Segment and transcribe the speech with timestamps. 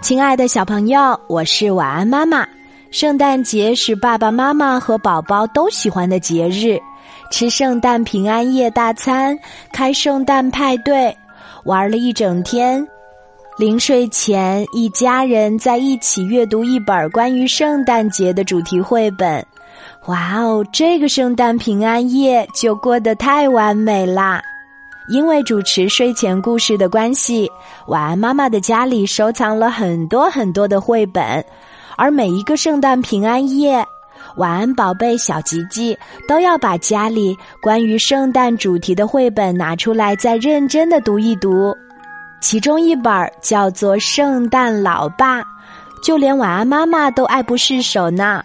[0.00, 2.46] 亲爱的小朋友，我是晚安妈妈。
[2.92, 6.78] 圣诞节是爸爸妈妈和宝宝都喜欢的节日，
[7.32, 9.36] 吃圣诞平安夜大餐，
[9.72, 11.14] 开圣诞派对，
[11.64, 12.86] 玩了一整天。
[13.58, 19.44] 临睡前，一家人在一起阅读一本关于圣诞节的主题绘本。
[20.06, 24.40] 哇哦，这个圣诞平安夜就过得太完美啦！
[25.08, 27.50] 因为主持睡前故事的关系，
[27.86, 31.42] 晚安妈妈的家里收藏了很多很多的绘本，
[31.96, 33.84] 而每一个圣诞平安夜，
[34.36, 35.96] 晚安宝贝小吉吉
[36.28, 41.74] 都要把家里关于圣诞主题的绘本拿出来，再认真的读一读。
[42.40, 45.40] 其中一本叫做《圣诞老爸》，
[46.04, 48.44] 就连晚安妈妈都爱不释手呢。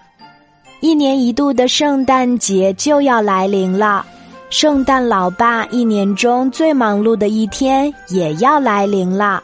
[0.79, 4.05] 一年一度的圣诞节就要来临了。
[4.53, 9.41] 圣诞老爸一年中最忙碌的一天也要来临了，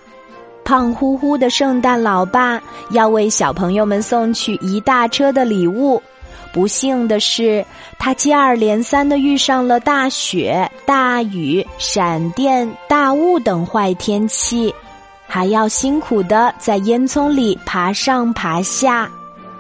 [0.64, 6.00] 胖乎乎的圣诞老爸要为小朋友们送去一大车的礼物。
[6.54, 7.66] 不幸的是，
[7.98, 14.72] 他接二连三的遇上了大雪、大雨、闪电、大雾等坏天气，
[15.26, 19.10] 还要辛苦的在烟囱里爬上爬下。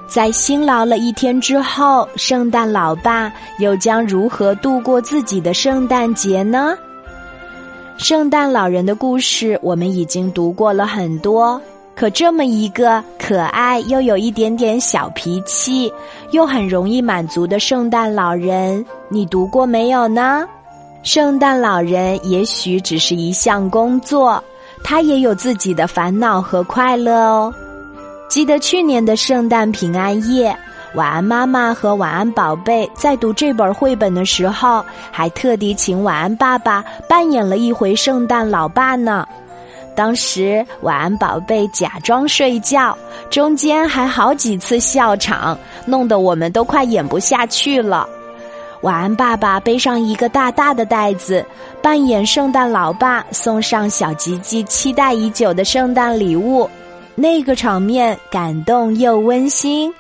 [0.09, 6.75] 在辛劳了一天之后，圣诞老爸又将如何度过自己的圣诞节呢？
[7.97, 11.61] 圣诞老人的故事我们已经读过了很多，
[11.95, 15.91] 可这么一个可爱又有一点点小脾气，
[16.31, 20.43] 又很容易满足的圣诞老人，你读过没有呢？
[21.03, 24.43] 圣诞老人也许只是一项工作，
[24.83, 27.53] 他也有自己的烦恼和快乐哦。
[28.30, 30.55] 记得去年的圣诞平安夜，
[30.94, 39.27] 晚安妈妈和晚安宝贝在读这本绘本的时候，还特地请晚安爸爸扮演了一回圣诞老爸呢。
[39.95, 42.95] 当时晚安宝贝假装睡觉，
[43.31, 48.08] 中间还好几次笑场，弄得我们都快演不下去了。
[48.81, 51.43] 晚安爸爸背上一个大大的袋子，
[51.81, 56.70] 扮演圣诞老爸，送上小吉吉期待已久的圣诞礼物。
[57.21, 59.93] 那个场面感动又温馨，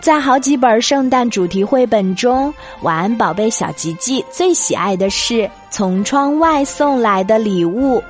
[0.00, 2.52] 在好几本圣诞主题绘本中，
[2.82, 8.02] 晚安宝贝小吉吉最喜爱的是从窗外送来的礼物。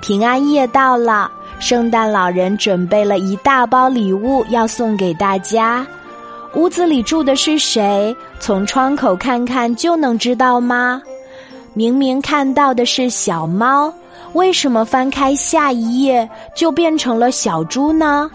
[0.00, 5.86] 平安夜到了，圣诞老人准备了一大包礼物要送给大家。
[6.54, 8.16] 屋子里住的是谁？
[8.38, 11.02] 从窗口看看就能知道吗？
[11.74, 13.92] 明明看到的是小猫。
[14.32, 18.30] 为什么翻开下一页就变成了小猪呢？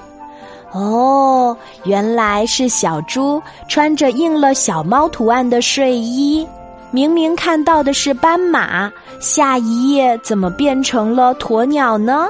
[0.71, 6.45] 哦，原来是小猪穿着印了小猫图案的睡衣。
[6.91, 12.27] 明明看到的是斑马，下一页怎么变成了鸵鸟呢？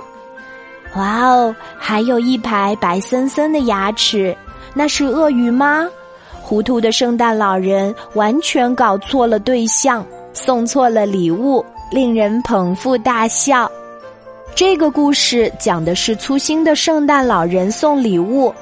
[0.95, 4.35] 哇哦，还有一排白森森的牙齿，
[4.73, 5.87] 那是鳄鱼吗？
[6.41, 11.65] 糊涂的圣诞老人完全搞错了对象，送错了礼物。
[11.95, 13.71] 令人捧腹大笑。
[14.53, 18.53] 这个故事讲的是粗心的圣诞老人送礼物，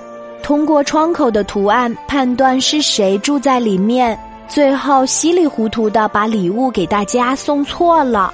[0.44, 4.16] 通过窗口的图案判断是谁住在里面，
[4.48, 8.32] 最后稀里糊涂的把礼物给大家送错了。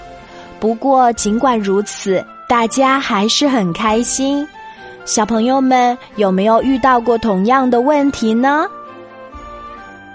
[0.59, 4.45] 不过尽管如此，大家还是很开心。
[5.05, 8.65] 小朋友们有没有遇到过同样的问题呢？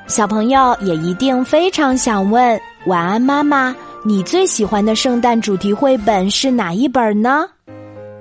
[0.06, 3.74] 小朋友也一定非常想问：晚安，妈妈。
[4.06, 7.46] 你最喜欢的圣诞主题绘本是哪一本呢？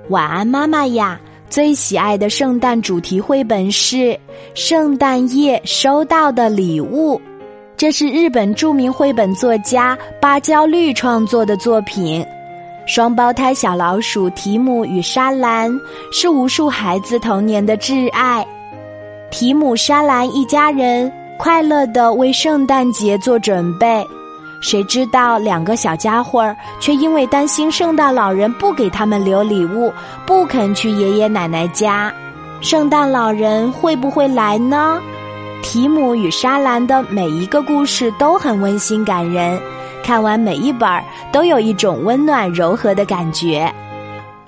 [0.08, 1.20] 晚安，妈妈呀！
[1.50, 3.96] 最喜爱的圣诞主题绘本是
[4.54, 7.16] 《圣诞夜收到的礼物》，
[7.76, 12.24] 这是日本著名绘本作家芭蕉绿创作的作品。
[12.86, 15.70] 双胞胎小老鼠提姆与莎兰
[16.10, 18.44] 是无数孩子童年的挚爱。
[19.30, 24.04] 提姆、莎兰一家人快乐的为圣诞节做准备。
[24.64, 29.92] 谁知道两个小家伙儿却因为担心圣诞老人不给他们留礼物，
[30.24, 32.10] 不肯去爷爷奶奶家。
[32.62, 34.98] 圣诞老人会不会来呢？
[35.62, 39.60] 提姆与莎兰的每一个故事都很温馨感人，
[40.02, 40.88] 看完每一本
[41.30, 43.70] 都有一种温暖柔和的感觉。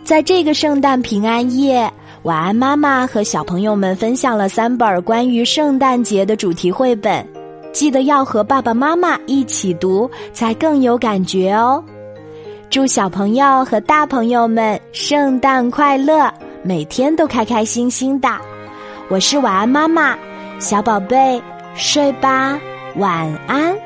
[0.02, 1.92] 在这个圣诞平安夜，
[2.22, 7.35] 晚安妈妈和小朋友们分享了三本关于圣诞节的主题绘本。
[7.76, 11.84] 记得要和爸爸妈妈一起读，才更有感觉哦。
[12.70, 16.32] 祝小朋友和大朋友们圣诞快乐，
[16.62, 18.31] 每天都开开心心的。
[19.11, 20.17] 我是晚安妈妈，
[20.58, 21.38] 小宝贝，
[21.75, 22.58] 睡吧，
[22.96, 23.85] 晚安。